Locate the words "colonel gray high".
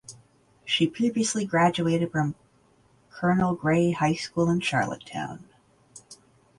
3.11-4.15